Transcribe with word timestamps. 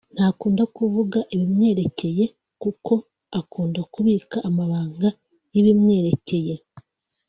ntakunda 0.15 0.63
kuvuga 0.75 1.19
ibimwerekeye 1.33 2.25
kuko 2.61 2.93
akunda 3.39 3.79
kubika 3.93 4.37
amabanga 4.49 5.07
y’ibimwerekeye 5.53 6.55